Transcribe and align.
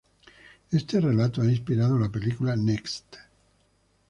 Este 0.71 0.99
relato 0.99 1.43
ha 1.43 1.45
inspirado 1.45 1.99
la 1.99 2.09
película 2.09 2.55
"Next". 2.55 3.17